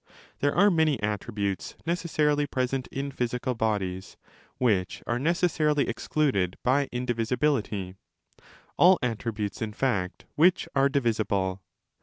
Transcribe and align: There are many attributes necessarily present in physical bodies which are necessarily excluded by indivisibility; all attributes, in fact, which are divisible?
There 0.39 0.55
are 0.55 0.71
many 0.71 0.99
attributes 1.03 1.75
necessarily 1.85 2.47
present 2.47 2.87
in 2.87 3.11
physical 3.11 3.53
bodies 3.53 4.17
which 4.57 5.03
are 5.05 5.19
necessarily 5.19 5.87
excluded 5.87 6.57
by 6.63 6.87
indivisibility; 6.91 7.93
all 8.77 8.97
attributes, 9.03 9.61
in 9.61 9.73
fact, 9.73 10.25
which 10.33 10.67
are 10.73 10.89
divisible? 10.89 11.61